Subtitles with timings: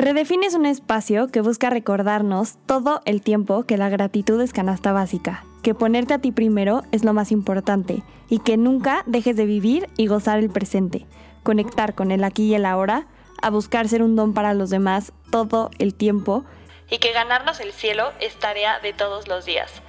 [0.00, 5.44] Redefine un espacio que busca recordarnos todo el tiempo que la gratitud es canasta básica,
[5.62, 9.90] que ponerte a ti primero es lo más importante y que nunca dejes de vivir
[9.98, 11.04] y gozar el presente,
[11.42, 13.08] conectar con el aquí y el ahora,
[13.42, 16.46] a buscar ser un don para los demás todo el tiempo
[16.90, 19.82] y que ganarnos el cielo es tarea de todos los días.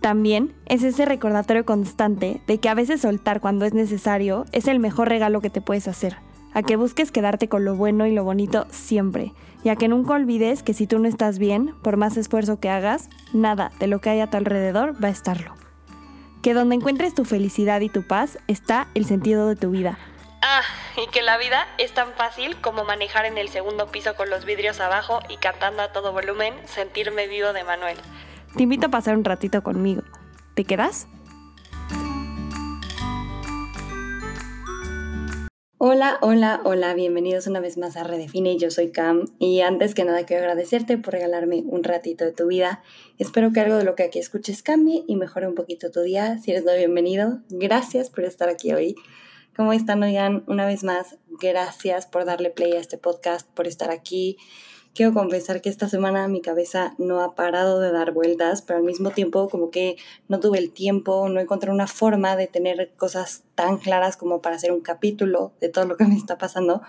[0.00, 4.80] También es ese recordatorio constante de que a veces soltar cuando es necesario es el
[4.80, 6.16] mejor regalo que te puedes hacer
[6.54, 9.32] a que busques quedarte con lo bueno y lo bonito siempre,
[9.64, 12.68] y a que nunca olvides que si tú no estás bien, por más esfuerzo que
[12.68, 15.54] hagas, nada de lo que hay a tu alrededor va a estarlo.
[16.42, 19.98] Que donde encuentres tu felicidad y tu paz está el sentido de tu vida.
[20.42, 20.60] Ah,
[21.02, 24.44] y que la vida es tan fácil como manejar en el segundo piso con los
[24.44, 27.96] vidrios abajo y cantando a todo volumen Sentirme vivo de Manuel.
[28.54, 30.02] Te invito a pasar un ratito conmigo.
[30.52, 31.08] ¿Te quedas?
[35.86, 40.06] Hola, hola, hola, bienvenidos una vez más a Redefine, yo soy Cam y antes que
[40.06, 42.82] nada quiero agradecerte por regalarme un ratito de tu vida.
[43.18, 46.38] Espero que algo de lo que aquí escuches cambie y mejore un poquito tu día.
[46.38, 47.40] Si eres nuevo, bienvenido.
[47.50, 48.96] Gracias por estar aquí hoy.
[49.54, 50.42] ¿Cómo están, oigan?
[50.46, 54.38] Una vez más, gracias por darle play a este podcast, por estar aquí.
[54.94, 58.84] Quiero confesar que esta semana mi cabeza no ha parado de dar vueltas, pero al
[58.84, 59.96] mismo tiempo como que
[60.28, 64.54] no tuve el tiempo, no encontré una forma de tener cosas tan claras como para
[64.54, 66.80] hacer un capítulo de todo lo que me está pasando.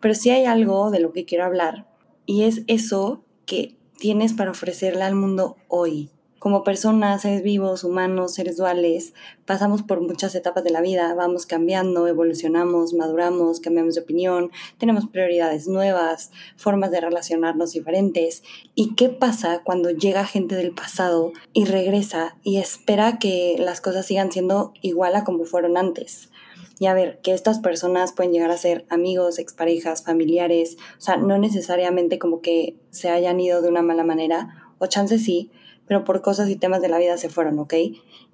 [0.00, 1.86] Pero sí hay algo de lo que quiero hablar
[2.26, 6.10] y es eso que tienes para ofrecerle al mundo hoy.
[6.46, 9.14] Como personas, seres vivos, humanos, seres duales,
[9.46, 15.08] pasamos por muchas etapas de la vida, vamos cambiando, evolucionamos, maduramos, cambiamos de opinión, tenemos
[15.08, 18.44] prioridades nuevas, formas de relacionarnos diferentes.
[18.76, 24.06] ¿Y qué pasa cuando llega gente del pasado y regresa y espera que las cosas
[24.06, 26.30] sigan siendo igual a como fueron antes?
[26.78, 31.16] Y a ver, que estas personas pueden llegar a ser amigos, exparejas, familiares, o sea,
[31.16, 35.50] no necesariamente como que se hayan ido de una mala manera, o chance sí,
[35.86, 37.74] pero por cosas y temas de la vida se fueron, ¿ok?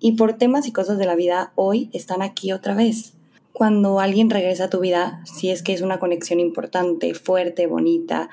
[0.01, 3.15] Y por temas y cosas de la vida hoy están aquí otra vez.
[3.53, 8.31] Cuando alguien regresa a tu vida, si es que es una conexión importante, fuerte, bonita,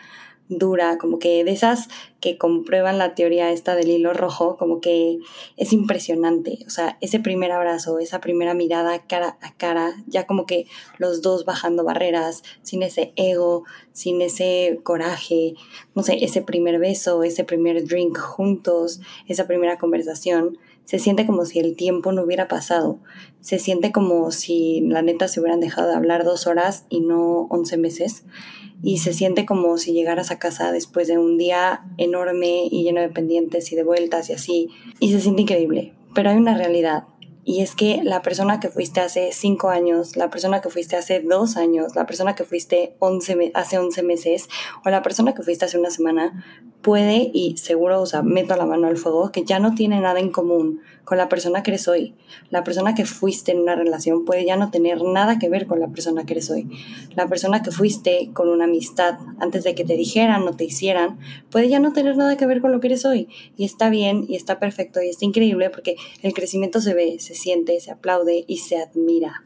[0.49, 1.87] dura, como que de esas
[2.19, 5.19] que comprueban la teoría esta del hilo rojo, como que
[5.55, 6.59] es impresionante.
[6.65, 10.65] O sea, ese primer abrazo, esa primera mirada cara a cara, ya como que
[10.97, 15.53] los dos bajando barreras, sin ese ego, sin ese coraje,
[15.95, 20.57] no sé, ese primer beso, ese primer drink juntos, esa primera conversación.
[20.83, 22.97] Se siente como si el tiempo no hubiera pasado.
[23.41, 27.41] Se siente como si la neta se hubieran dejado de hablar dos horas y no
[27.51, 28.23] once meses
[28.81, 33.01] y se siente como si llegaras a casa después de un día enorme y lleno
[33.01, 34.69] de pendientes y de vueltas y así,
[34.99, 35.93] y se siente increíble.
[36.13, 37.03] Pero hay una realidad,
[37.49, 41.19] y es que la persona que fuiste hace cinco años, la persona que fuiste hace
[41.19, 42.95] dos años, la persona que fuiste
[43.55, 44.49] hace 11 meses
[44.85, 46.45] o la persona que fuiste hace una semana
[46.83, 50.19] puede y seguro, o sea, meto la mano al fuego, que ya no tiene nada
[50.19, 52.13] en común con la persona que eres hoy.
[52.51, 55.79] La persona que fuiste en una relación puede ya no tener nada que ver con
[55.79, 56.69] la persona que eres hoy.
[57.15, 61.17] La persona que fuiste con una amistad antes de que te dijeran o te hicieran
[61.49, 63.27] puede ya no tener nada que ver con lo que eres hoy.
[63.57, 67.33] Y está bien y está perfecto y está increíble porque el crecimiento se ve, se
[67.33, 69.45] siente, se aplaude y se admira.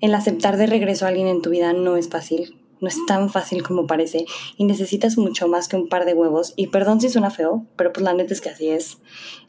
[0.00, 3.30] El aceptar de regreso a alguien en tu vida no es fácil no es tan
[3.30, 6.52] fácil como parece y necesitas mucho más que un par de huevos.
[6.54, 8.98] Y perdón si suena feo, pero pues la neta es que así es.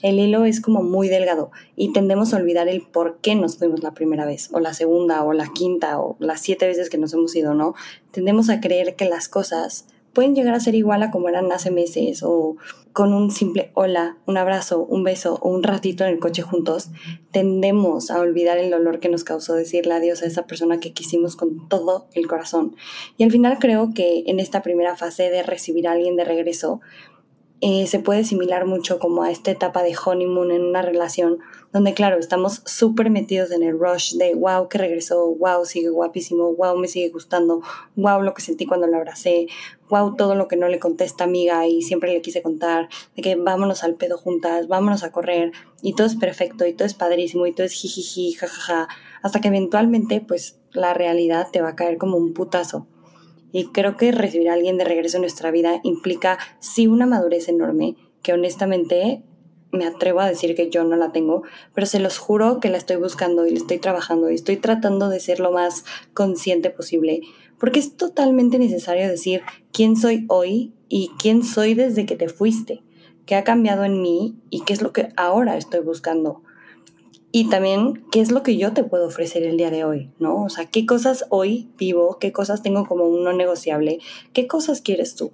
[0.01, 3.83] El hilo es como muy delgado y tendemos a olvidar el por qué nos fuimos
[3.83, 7.13] la primera vez, o la segunda, o la quinta, o las siete veces que nos
[7.13, 7.75] hemos ido, ¿no?
[8.11, 9.85] Tendemos a creer que las cosas
[10.15, 12.55] pueden llegar a ser igual a como eran hace meses o
[12.93, 16.89] con un simple hola, un abrazo, un beso o un ratito en el coche juntos,
[17.31, 21.35] tendemos a olvidar el dolor que nos causó decirle adiós a esa persona que quisimos
[21.35, 22.75] con todo el corazón.
[23.17, 26.79] Y al final creo que en esta primera fase de recibir a alguien de regreso,
[27.61, 31.39] eh, se puede asimilar mucho como a esta etapa de honeymoon en una relación,
[31.71, 36.53] donde claro, estamos súper metidos en el rush de wow que regresó, wow sigue guapísimo,
[36.53, 37.61] wow me sigue gustando,
[37.95, 39.47] wow lo que sentí cuando lo abracé,
[39.89, 42.89] wow todo lo que no le conté a esta amiga y siempre le quise contar,
[43.15, 46.85] de que vámonos al pedo juntas, vámonos a correr y todo es perfecto y todo
[46.85, 48.89] es padrísimo y todo es jijiji, jajaja,
[49.21, 52.85] hasta que eventualmente pues la realidad te va a caer como un putazo
[53.55, 57.47] y creo que recibir a alguien de regreso en nuestra vida implica sí una madurez
[57.47, 59.23] enorme, que honestamente
[59.71, 61.43] me atrevo a decir que yo no la tengo,
[61.73, 65.07] pero se los juro que la estoy buscando y la estoy trabajando y estoy tratando
[65.07, 67.21] de ser lo más consciente posible,
[67.57, 69.41] porque es totalmente necesario decir
[69.71, 72.83] quién soy hoy y quién soy desde que te fuiste,
[73.25, 76.43] qué ha cambiado en mí y qué es lo que ahora estoy buscando.
[77.37, 80.09] Y también, ¿qué es lo que yo te puedo ofrecer el día de hoy?
[80.19, 80.45] ¿No?
[80.45, 82.17] O sea, ¿qué cosas hoy vivo?
[82.17, 83.99] ¿Qué cosas tengo como un no negociable?
[84.31, 85.33] ¿Qué cosas quieres tú?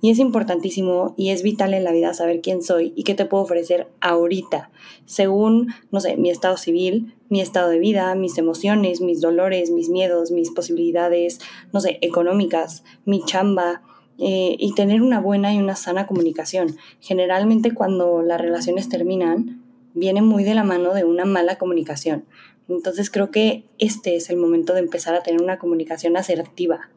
[0.00, 3.26] Y es importantísimo y es vital en la vida saber quién soy y qué te
[3.26, 4.70] puedo ofrecer ahorita,
[5.04, 9.90] según, no sé, mi estado civil, mi estado de vida, mis emociones, mis dolores, mis
[9.90, 11.40] miedos, mis posibilidades,
[11.70, 13.82] no sé, económicas, mi chamba,
[14.18, 16.78] eh, y tener una buena y una sana comunicación.
[17.00, 19.65] Generalmente cuando las relaciones terminan,
[19.96, 22.26] viene muy de la mano de una mala comunicación.
[22.68, 26.90] Entonces creo que este es el momento de empezar a tener una comunicación asertiva.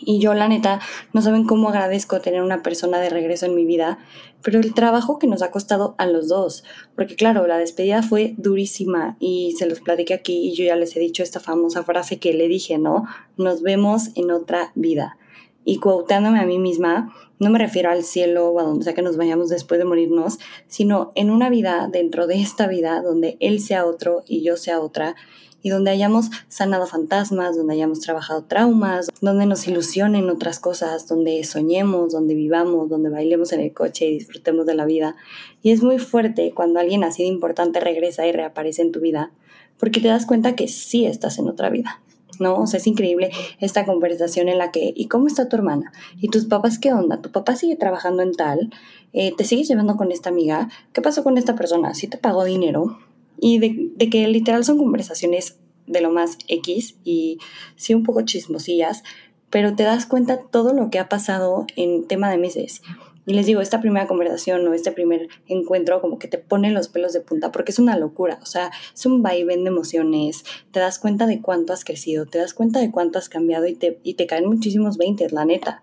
[0.00, 0.80] Y yo, la neta,
[1.12, 3.98] no saben cómo agradezco tener una persona de regreso en mi vida,
[4.42, 6.64] pero el trabajo que nos ha costado a los dos,
[6.94, 10.96] porque claro, la despedida fue durísima y se los platiqué aquí y yo ya les
[10.96, 13.04] he dicho esta famosa frase que le dije, ¿no?
[13.36, 15.18] Nos vemos en otra vida
[15.66, 19.02] y quoteándome a mí misma, no me refiero al cielo o a donde sea que
[19.02, 23.60] nos vayamos después de morirnos, sino en una vida dentro de esta vida donde él
[23.60, 25.16] sea otro y yo sea otra
[25.62, 31.42] y donde hayamos sanado fantasmas, donde hayamos trabajado traumas, donde nos ilusionen otras cosas, donde
[31.42, 35.16] soñemos, donde vivamos, donde bailemos en el coche y disfrutemos de la vida.
[35.62, 39.32] Y es muy fuerte cuando alguien así de importante regresa y reaparece en tu vida,
[39.76, 42.00] porque te das cuenta que sí estás en otra vida.
[42.38, 42.56] ¿No?
[42.56, 43.30] O sea, es increíble
[43.60, 45.92] esta conversación en la que, ¿y cómo está tu hermana?
[46.20, 47.20] ¿Y tus papás qué onda?
[47.20, 48.70] ¿Tu papá sigue trabajando en tal?
[49.12, 50.68] Eh, ¿Te sigues llevando con esta amiga?
[50.92, 51.94] ¿Qué pasó con esta persona?
[51.94, 52.98] ¿Sí te pagó dinero?
[53.38, 57.38] Y de, de que literal son conversaciones de lo más X y
[57.76, 59.02] sí un poco chismosillas,
[59.50, 62.82] pero te das cuenta todo lo que ha pasado en tema de meses.
[63.26, 66.88] Y les digo, esta primera conversación o este primer encuentro como que te pone los
[66.88, 70.78] pelos de punta porque es una locura, o sea, es un vaivén de emociones, te
[70.78, 73.98] das cuenta de cuánto has crecido, te das cuenta de cuánto has cambiado y te,
[74.04, 75.82] y te caen muchísimos veintes, la neta.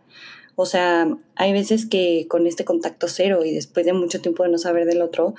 [0.56, 4.50] O sea, hay veces que con este contacto cero y después de mucho tiempo de
[4.50, 5.34] no saber del otro,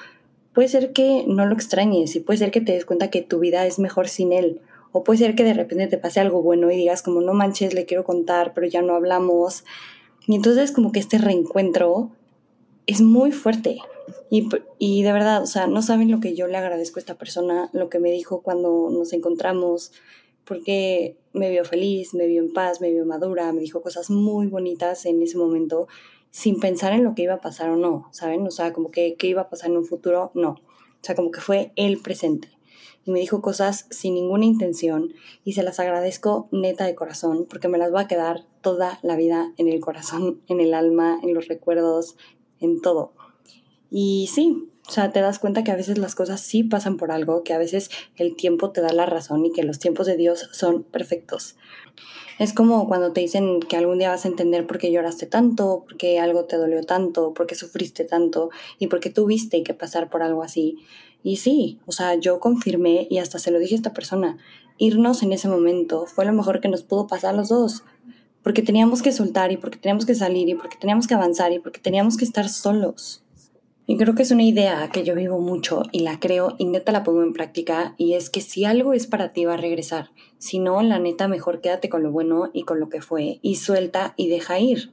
[0.52, 3.38] puede ser que no lo extrañes y puede ser que te des cuenta que tu
[3.38, 4.60] vida es mejor sin él.
[4.92, 7.74] O puede ser que de repente te pase algo bueno y digas como no manches,
[7.74, 9.64] le quiero contar, pero ya no hablamos.
[10.26, 12.10] Y entonces como que este reencuentro
[12.86, 13.78] es muy fuerte.
[14.30, 14.48] Y,
[14.78, 17.70] y, de verdad, o sea, no saben lo que yo le agradezco a esta persona,
[17.72, 19.92] lo que me dijo cuando nos encontramos,
[20.44, 24.46] porque me vio feliz, me vio en paz, me vio madura, me dijo cosas muy
[24.46, 25.88] bonitas en ese momento,
[26.30, 28.46] sin pensar en lo que iba a pasar o no, ¿saben?
[28.46, 30.50] O sea, como que qué iba a pasar en un futuro, no.
[30.50, 32.48] O sea, como que fue el presente
[33.04, 35.12] y me dijo cosas sin ninguna intención
[35.44, 39.16] y se las agradezco neta de corazón porque me las va a quedar toda la
[39.16, 42.16] vida en el corazón, en el alma, en los recuerdos,
[42.60, 43.12] en todo.
[43.90, 47.10] Y sí, o sea, te das cuenta que a veces las cosas sí pasan por
[47.10, 50.16] algo, que a veces el tiempo te da la razón y que los tiempos de
[50.16, 51.56] Dios son perfectos.
[52.38, 55.84] Es como cuando te dicen que algún día vas a entender por qué lloraste tanto,
[55.84, 59.72] por qué algo te dolió tanto, por qué sufriste tanto y por qué tuviste que
[59.72, 60.78] pasar por algo así.
[61.24, 64.36] Y sí, o sea, yo confirmé y hasta se lo dije a esta persona,
[64.76, 67.82] irnos en ese momento fue lo mejor que nos pudo pasar a los dos,
[68.42, 71.60] porque teníamos que soltar y porque teníamos que salir y porque teníamos que avanzar y
[71.60, 73.24] porque teníamos que estar solos.
[73.86, 76.92] Y creo que es una idea que yo vivo mucho y la creo y neta
[76.92, 80.10] la pongo en práctica y es que si algo es para ti va a regresar.
[80.36, 83.56] Si no, la neta mejor quédate con lo bueno y con lo que fue y
[83.56, 84.92] suelta y deja ir.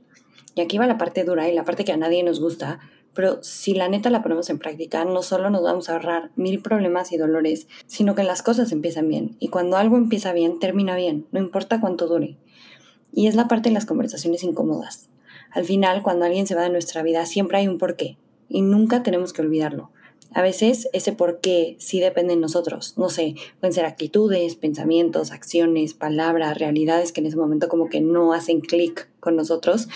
[0.56, 2.80] Y aquí va la parte dura y la parte que a nadie nos gusta,
[3.13, 6.62] pero si la neta la ponemos en práctica, no solo nos vamos a ahorrar mil
[6.62, 9.36] problemas y dolores, sino que las cosas empiezan bien.
[9.40, 12.38] Y cuando algo empieza bien, termina bien, no importa cuánto dure.
[13.13, 15.10] Y es la parte de las conversaciones incómodas.
[15.51, 18.18] Al final, cuando alguien se va de nuestra vida, siempre hay un porqué.
[18.48, 19.91] Y nunca tenemos que olvidarlo.
[20.34, 22.98] A veces ese porqué sí depende de nosotros.
[22.98, 28.00] No sé, pueden ser actitudes, pensamientos, acciones, palabras, realidades que en ese momento como que
[28.00, 29.89] no hacen clic con nosotros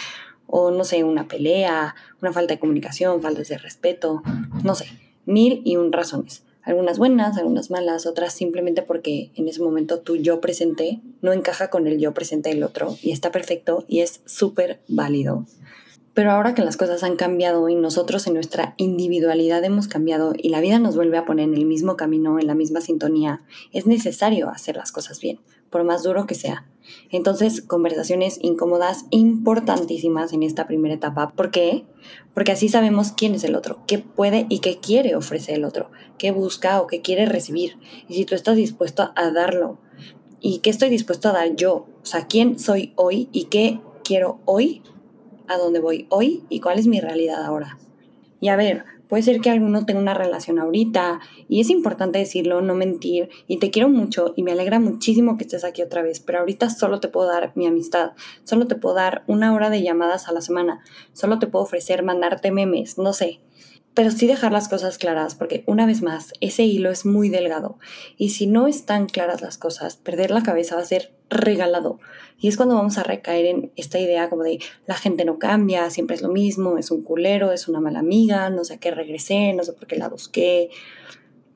[0.47, 4.21] o no sé, una pelea, una falta de comunicación, falta de respeto,
[4.63, 4.87] no sé,
[5.25, 6.43] mil y un razones.
[6.65, 11.69] Algunas buenas, algunas malas, otras simplemente porque en ese momento tu yo presente no encaja
[11.69, 15.45] con el yo presente del otro y está perfecto y es súper válido.
[16.15, 20.49] Pero ahora que las cosas han cambiado y nosotros en nuestra individualidad hemos cambiado y
[20.49, 23.85] la vida nos vuelve a poner en el mismo camino, en la misma sintonía, es
[23.85, 26.65] necesario hacer las cosas bien, por más duro que sea.
[27.11, 31.31] Entonces, conversaciones incómodas importantísimas en esta primera etapa.
[31.31, 31.85] ¿Por qué?
[32.33, 35.91] Porque así sabemos quién es el otro, qué puede y qué quiere ofrecer el otro,
[36.17, 37.77] qué busca o qué quiere recibir.
[38.07, 39.79] Y si tú estás dispuesto a darlo.
[40.41, 41.87] ¿Y qué estoy dispuesto a dar yo?
[42.01, 44.83] O sea, ¿quién soy hoy y qué quiero hoy?
[45.47, 46.43] ¿A dónde voy hoy?
[46.49, 47.79] ¿Y cuál es mi realidad ahora?
[48.39, 48.83] Y a ver,
[49.15, 53.29] Puede ser que alguno tenga una relación ahorita y es importante decirlo, no mentir.
[53.47, 56.69] Y te quiero mucho y me alegra muchísimo que estés aquí otra vez, pero ahorita
[56.69, 58.11] solo te puedo dar mi amistad,
[58.43, 62.03] solo te puedo dar una hora de llamadas a la semana, solo te puedo ofrecer
[62.03, 63.39] mandarte memes, no sé.
[63.95, 67.79] Pero sí dejar las cosas claras, porque una vez más, ese hilo es muy delgado.
[68.17, 71.99] Y si no están claras las cosas, perder la cabeza va a ser regalado.
[72.37, 75.89] Y es cuando vamos a recaer en esta idea como de la gente no cambia,
[75.89, 78.91] siempre es lo mismo, es un culero, es una mala amiga, no sé a qué
[78.91, 80.69] regresé, no sé por qué la busqué,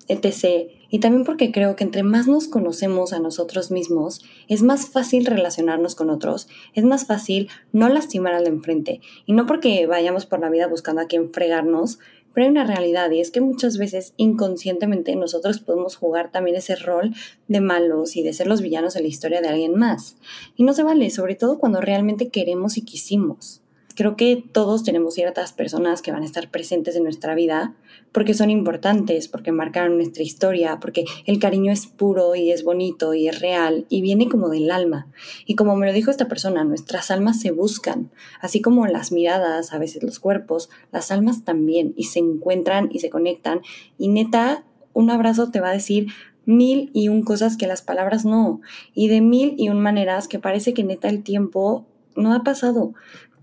[0.07, 0.71] etc.
[0.89, 5.25] Y también porque creo que entre más nos conocemos a nosotros mismos, es más fácil
[5.25, 9.01] relacionarnos con otros, es más fácil no lastimar al enfrente.
[9.25, 11.99] Y no porque vayamos por la vida buscando a quien fregarnos,
[12.33, 16.75] pero hay una realidad y es que muchas veces inconscientemente nosotros podemos jugar también ese
[16.75, 17.13] rol
[17.47, 20.17] de malos y de ser los villanos de la historia de alguien más.
[20.55, 23.61] Y no se vale, sobre todo cuando realmente queremos y quisimos
[23.99, 27.75] creo que todos tenemos ciertas personas que van a estar presentes en nuestra vida
[28.13, 33.13] porque son importantes, porque marcaron nuestra historia, porque el cariño es puro y es bonito
[33.13, 35.07] y es real y viene como del alma.
[35.45, 39.73] Y como me lo dijo esta persona, nuestras almas se buscan, así como las miradas,
[39.73, 43.59] a veces los cuerpos, las almas también, y se encuentran y se conectan.
[43.97, 44.63] Y neta,
[44.93, 46.07] un abrazo te va a decir
[46.45, 48.61] mil y un cosas que las palabras no,
[48.93, 52.93] y de mil y un maneras que parece que neta el tiempo no ha pasado.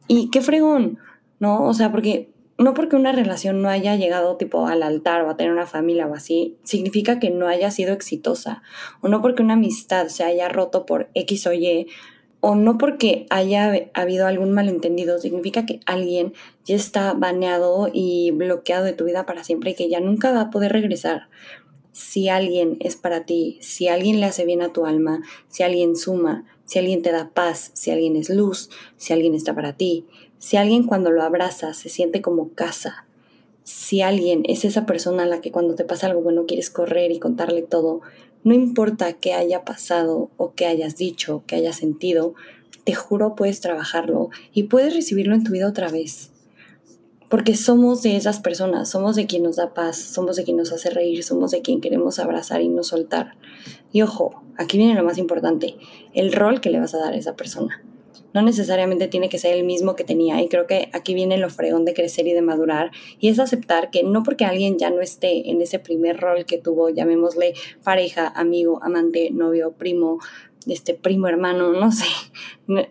[0.08, 0.98] Y qué fregón,
[1.38, 1.64] ¿no?
[1.64, 5.36] O sea, porque no porque una relación no haya llegado tipo al altar o a
[5.36, 8.62] tener una familia o así, significa que no haya sido exitosa.
[9.00, 11.88] O no porque una amistad se haya roto por X o Y,
[12.40, 16.32] o no porque haya habido algún malentendido, significa que alguien
[16.64, 20.42] ya está baneado y bloqueado de tu vida para siempre y que ya nunca va
[20.42, 21.28] a poder regresar.
[21.96, 25.96] Si alguien es para ti, si alguien le hace bien a tu alma, si alguien
[25.96, 30.04] suma, si alguien te da paz, si alguien es luz, si alguien está para ti,
[30.36, 33.06] si alguien cuando lo abrazas se siente como casa,
[33.64, 37.12] si alguien es esa persona a la que cuando te pasa algo bueno quieres correr
[37.12, 38.02] y contarle todo,
[38.44, 42.34] no importa qué haya pasado o qué hayas dicho, qué hayas sentido,
[42.84, 46.30] te juro puedes trabajarlo y puedes recibirlo en tu vida otra vez.
[47.28, 50.72] Porque somos de esas personas, somos de quien nos da paz, somos de quien nos
[50.72, 53.36] hace reír, somos de quien queremos abrazar y no soltar.
[53.92, 55.76] Y ojo, aquí viene lo más importante,
[56.14, 57.82] el rol que le vas a dar a esa persona.
[58.32, 61.48] No necesariamente tiene que ser el mismo que tenía y creo que aquí viene lo
[61.48, 65.00] fregón de crecer y de madurar y es aceptar que no porque alguien ya no
[65.00, 70.18] esté en ese primer rol que tuvo, llamémosle pareja, amigo, amante, novio, primo,
[70.66, 72.06] este primo hermano, no sé.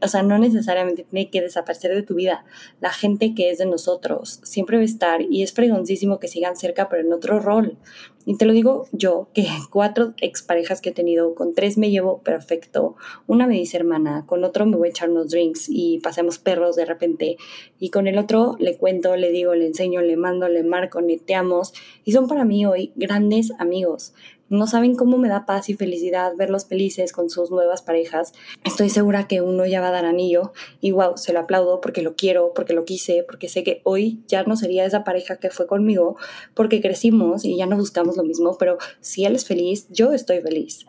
[0.01, 2.45] O sea, no necesariamente tiene que desaparecer de tu vida.
[2.79, 6.55] La gente que es de nosotros siempre va a estar y es fregoncísimo que sigan
[6.55, 7.77] cerca, pero en otro rol.
[8.25, 12.21] Y te lo digo yo, que cuatro exparejas que he tenido, con tres me llevo
[12.21, 12.95] perfecto,
[13.27, 16.75] una me dice hermana, con otro me voy a echar unos drinks y pasemos perros
[16.75, 17.37] de repente,
[17.79, 21.73] y con el otro le cuento, le digo, le enseño, le mando, le marco, neteamos,
[22.03, 24.13] y son para mí hoy grandes amigos.
[24.47, 28.31] No saben cómo me da paz y felicidad verlos felices con sus nuevas parejas.
[28.63, 32.03] Estoy segura que uno ya va a dar anillo y wow, se lo aplaudo porque
[32.03, 35.49] lo quiero, porque lo quise, porque sé que hoy ya no sería esa pareja que
[35.49, 36.15] fue conmigo,
[36.53, 40.41] porque crecimos y ya no buscamos lo mismo, pero si él es feliz, yo estoy
[40.41, 40.85] feliz.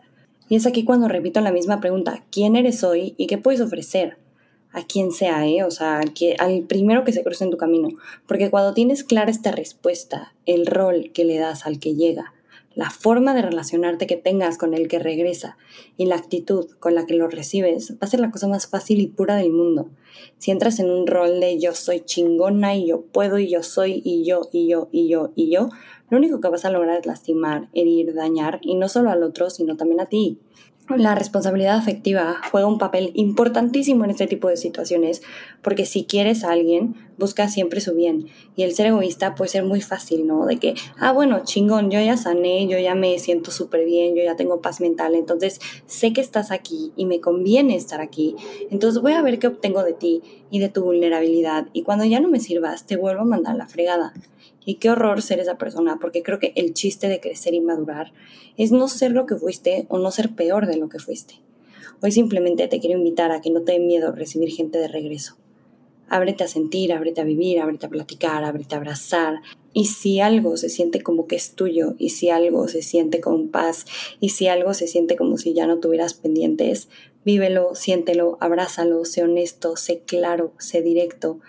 [0.49, 4.17] Y es aquí cuando repito la misma pregunta, ¿quién eres hoy y qué puedes ofrecer?
[4.73, 5.63] a quien sea, ¿eh?
[5.63, 6.01] o sea,
[6.39, 7.89] al primero que se cruce en tu camino.
[8.27, 12.33] Porque cuando tienes clara esta respuesta, el rol que le das al que llega,
[12.77, 15.57] la forma de relacionarte que tengas con el que regresa
[15.97, 19.01] y la actitud con la que lo recibes va a ser la cosa más fácil
[19.01, 19.89] y pura del mundo.
[20.37, 24.03] Si entras en un rol de yo soy chingona y yo puedo y yo soy
[24.05, 25.69] y yo y yo y yo y yo,
[26.11, 29.49] lo único que vas a lograr es lastimar, herir, dañar y no solo al otro,
[29.49, 30.37] sino también a ti.
[30.95, 35.21] La responsabilidad afectiva juega un papel importantísimo en este tipo de situaciones,
[35.61, 38.27] porque si quieres a alguien, busca siempre su bien.
[38.55, 40.45] Y el ser egoísta puede ser muy fácil, ¿no?
[40.45, 44.23] De que, ah, bueno, chingón, yo ya sané, yo ya me siento súper bien, yo
[44.23, 48.37] ya tengo paz mental, entonces sé que estás aquí y me conviene estar aquí.
[48.71, 51.67] Entonces voy a ver qué obtengo de ti y de tu vulnerabilidad.
[51.73, 54.13] Y cuando ya no me sirvas, te vuelvo a mandar la fregada.
[54.67, 58.11] Y qué horror ser esa persona, porque creo que el chiste de crecer y madurar
[58.57, 61.35] es no ser lo que fuiste o no ser peor de lo que fuiste.
[62.01, 65.37] Hoy simplemente te quiero invitar a que no te dé miedo recibir gente de regreso.
[66.09, 69.35] Ábrete a sentir, ábrete a vivir, ábrete a platicar, ábrete a abrazar.
[69.71, 73.47] Y si algo se siente como que es tuyo, y si algo se siente con
[73.47, 73.85] paz,
[74.19, 76.89] y si algo se siente como si ya no tuvieras pendientes,
[77.23, 81.39] vívelo, siéntelo, abrázalo, sé honesto, sé claro, sé directo.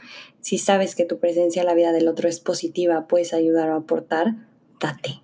[0.41, 3.77] Si sabes que tu presencia en la vida del otro es positiva, puedes ayudar o
[3.77, 4.35] aportar,
[4.81, 5.21] date.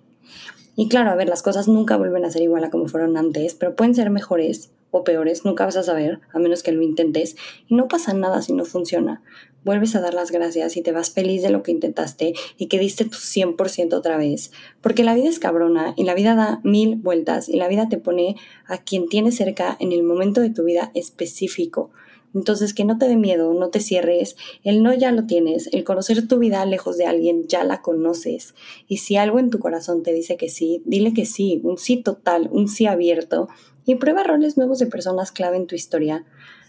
[0.75, 3.53] Y claro, a ver, las cosas nunca vuelven a ser igual a como fueron antes,
[3.53, 7.35] pero pueden ser mejores o peores, nunca vas a saber, a menos que lo intentes,
[7.67, 9.21] y no pasa nada si no funciona.
[9.63, 12.79] Vuelves a dar las gracias y te vas feliz de lo que intentaste y que
[12.79, 16.95] diste tu 100% otra vez, porque la vida es cabrona y la vida da mil
[16.97, 18.35] vueltas y la vida te pone
[18.67, 21.91] a quien tienes cerca en el momento de tu vida específico.
[22.35, 25.85] Entonces, que no te dé miedo, no te cierres, el no ya lo tienes, el
[25.85, 28.53] conocer tu vida lejos de alguien ya la conoces.
[28.89, 31.95] Y si algo en tu corazón te dice que sí, dile que sí, un sí
[31.95, 33.47] total, un sí abierto,
[33.85, 36.25] y prueba roles nuevos de personas clave en tu historia.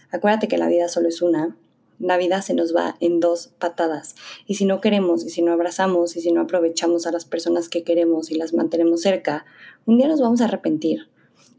[0.09, 1.57] Acuérdate que la vida solo es una.
[1.99, 4.15] La vida se nos va en dos patadas.
[4.45, 7.67] Y si no queremos, y si no abrazamos, y si no aprovechamos a las personas
[7.67, 9.45] que queremos y las mantenemos cerca,
[9.85, 11.09] un día nos vamos a arrepentir.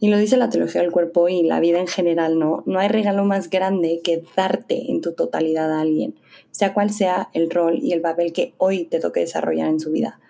[0.01, 2.63] Y lo dice la teología del cuerpo y la vida en general, ¿no?
[2.67, 6.15] No hay regalo más grande que darte en tu totalidad a alguien,
[6.53, 9.91] sea cual sea el rol y el papel que hoy te toque desarrollar en su
[9.91, 10.21] vida.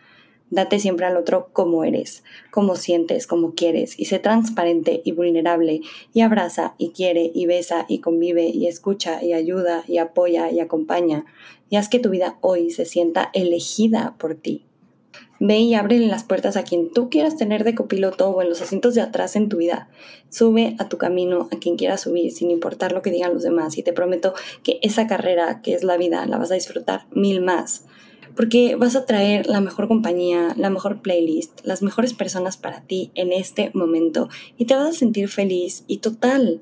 [0.50, 5.82] Date siempre al otro como eres, como sientes, como quieres, y sé transparente y vulnerable,
[6.14, 10.60] y abraza, y quiere, y besa, y convive, y escucha, y ayuda, y apoya, y
[10.60, 11.26] acompaña,
[11.68, 14.67] y haz que tu vida hoy se sienta elegida por ti.
[15.40, 18.60] Ve y ábrele las puertas a quien tú quieras tener de copiloto o en los
[18.60, 19.88] asientos de atrás en tu vida.
[20.30, 23.78] Sube a tu camino a quien quieras subir sin importar lo que digan los demás
[23.78, 27.40] y te prometo que esa carrera que es la vida la vas a disfrutar mil
[27.40, 27.84] más
[28.38, 33.10] porque vas a traer la mejor compañía, la mejor playlist, las mejores personas para ti
[33.16, 36.60] en este momento y te vas a sentir feliz y total.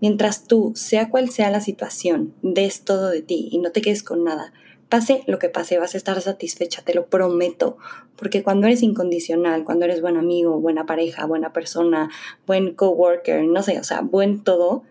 [0.00, 4.04] Mientras tú, sea cual sea la situación, des todo de ti y no te quedes
[4.04, 4.52] con nada.
[4.88, 7.76] Pase lo que pase, vas a estar satisfecha, te lo prometo,
[8.16, 12.08] porque cuando eres incondicional, cuando eres buen amigo, buena pareja, buena persona,
[12.46, 14.84] buen coworker, no sé, o sea, buen todo,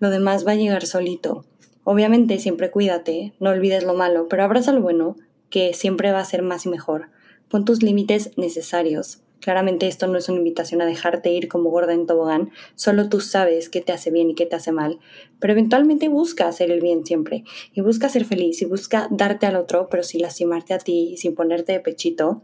[0.00, 1.44] lo demás va a llegar solito.
[1.84, 5.16] Obviamente siempre cuídate, no olvides lo malo, pero abraza lo bueno,
[5.50, 7.08] que siempre va a ser más y mejor.
[7.48, 9.22] Pon tus límites necesarios.
[9.40, 13.20] Claramente esto no es una invitación a dejarte ir como gorda en tobogán, solo tú
[13.20, 14.98] sabes qué te hace bien y qué te hace mal,
[15.38, 19.56] pero eventualmente busca hacer el bien siempre, y busca ser feliz, y busca darte al
[19.56, 22.42] otro, pero sin lastimarte a ti, sin ponerte de pechito.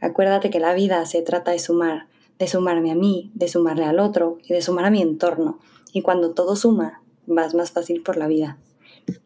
[0.00, 2.08] Acuérdate que la vida se trata de sumar,
[2.38, 5.58] de sumarme a mí, de sumarle al otro y de sumar a mi entorno,
[5.92, 8.58] y cuando todo suma, vas más fácil por la vida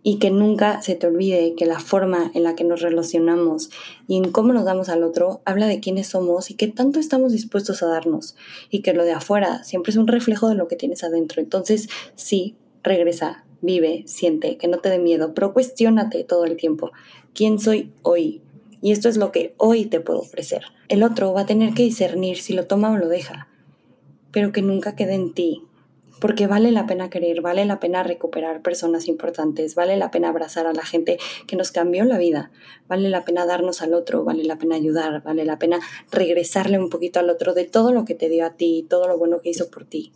[0.03, 3.71] y que nunca se te olvide que la forma en la que nos relacionamos
[4.09, 7.33] y en cómo nos damos al otro habla de quiénes somos y qué tanto estamos
[7.33, 8.37] dispuestos a darnos
[8.71, 11.41] y que lo de afuera siempre es un reflejo de lo que tienes adentro.
[11.41, 16.91] Entonces, sí, regresa, vive, siente, que no te dé miedo, pero cuestiónate todo el tiempo.
[17.35, 18.43] ¿Quién soy hoy?
[18.81, 20.65] Y esto es lo que hoy te puedo ofrecer.
[20.89, 23.49] El otro va a tener que discernir si lo toma o lo deja,
[24.33, 25.63] pero que nunca quede en ti,
[26.23, 30.69] porque vale la pena querer, vale la pena recuperar personas importantes, vale la pena abrazar
[30.69, 32.53] a la gente que nos cambió la vida,
[32.87, 35.81] vale la pena darnos al otro, vale la pena ayudar, vale la pena
[36.13, 39.19] regresarle un poquito al otro de todo lo que te dio a ti, todo lo
[39.19, 40.13] bueno que hizo por ti.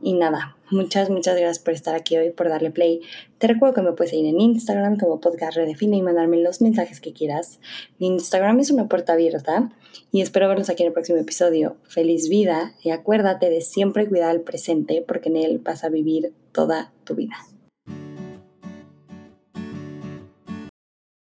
[0.00, 3.00] Y nada, muchas, muchas gracias por estar aquí hoy, por darle play.
[3.38, 7.00] Te recuerdo que me puedes seguir en Instagram como podcast redefine y mandarme los mensajes
[7.00, 7.60] que quieras.
[7.98, 9.72] Mi Instagram es una puerta abierta
[10.12, 11.76] y espero verlos aquí en el próximo episodio.
[11.88, 16.32] Feliz vida y acuérdate de siempre cuidar el presente porque en él vas a vivir
[16.52, 17.36] toda tu vida.